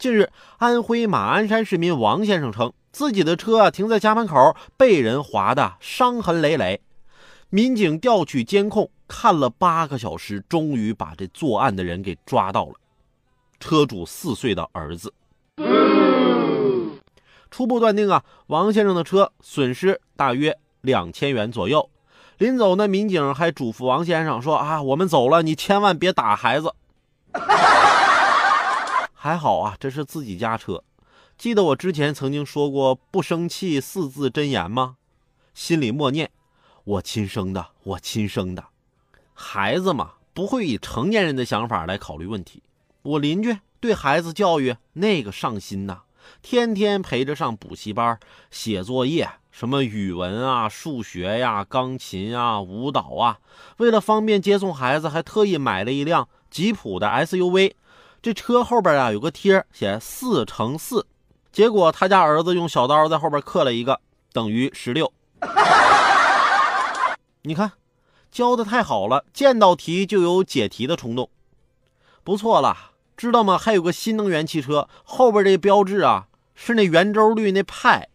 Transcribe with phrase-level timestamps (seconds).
[0.00, 6.80] 近日，安徽马鞍山市民王先生称，自己的车啊停在家门口，被人划的伤痕累累。
[7.50, 12.72] 民警调取监控，看了八个小时，终于把这作案的人给抓到了。
[13.60, 15.12] 车主四岁的儿子。
[17.50, 21.90] 初步断定啊，王先生的车损失大约两千元左右。
[22.38, 26.72] 临走呢，民警还嘱咐王先生说：“啊，我们走了，你千万别打孩子。”
[29.22, 30.82] 还好啊，这是自己家车。
[31.36, 34.96] 记得我之前曾经说过“不生气”四字真言吗？
[35.52, 36.30] 心里默念
[36.84, 38.64] ：“我亲生的，我亲生的。”
[39.36, 42.62] 孩子嘛，不会以成年人的想法来考虑问题。
[43.02, 46.04] 我邻居对孩子教育那个上心呐，
[46.40, 48.18] 天天陪着上补习班、
[48.50, 53.40] 写作业，什么语文啊、数学呀、钢琴啊、舞蹈啊。
[53.76, 57.74] 为了方便接送孩子，还特意买了一辆吉普的 SUV。
[58.22, 61.06] 这车后边啊有个贴，写四乘四，
[61.50, 63.98] 结果他家儿子用小刀在后边刻了一个
[64.32, 65.10] 等于十六。
[67.42, 67.72] 你看，
[68.30, 71.30] 教的太好了，见到题就有解题的冲动，
[72.22, 72.76] 不错了，
[73.16, 73.56] 知道吗？
[73.56, 78.08] 还有个新能源汽车后边这标志啊，是那圆周率那派。